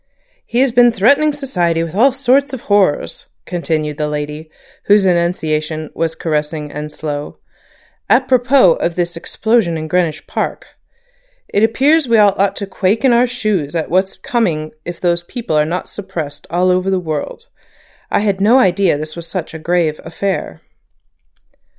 "He 0.47 0.61
has 0.61 0.71
been 0.71 0.91
threatening 0.91 1.31
society 1.31 1.83
with 1.83 1.93
all 1.93 2.11
sorts 2.11 2.53
of 2.53 2.61
horrors," 2.61 3.27
continued 3.45 3.99
the 3.99 4.07
lady, 4.07 4.49
whose 4.85 5.05
enunciation 5.05 5.91
was 5.93 6.15
caressing 6.15 6.71
and 6.71 6.91
slow, 6.91 7.37
"apropos 8.09 8.73
of 8.77 8.95
this 8.95 9.15
explosion 9.15 9.77
in 9.77 9.87
Greenwich 9.87 10.25
Park. 10.25 10.65
It 11.49 11.63
appears 11.63 12.07
we 12.07 12.17
all 12.17 12.33
ought 12.39 12.55
to 12.55 12.65
quake 12.65 13.05
in 13.05 13.13
our 13.13 13.27
shoes 13.27 13.75
at 13.75 13.91
what's 13.91 14.17
coming 14.17 14.71
if 14.85 14.99
those 14.99 15.21
people 15.21 15.55
are 15.55 15.65
not 15.65 15.87
suppressed 15.87 16.47
all 16.49 16.71
over 16.71 16.89
the 16.89 16.99
world. 16.99 17.45
I 18.09 18.21
had 18.21 18.41
no 18.41 18.57
idea 18.57 18.97
this 18.97 19.15
was 19.15 19.27
such 19.27 19.53
a 19.53 19.59
grave 19.59 20.01
affair." 20.03 20.61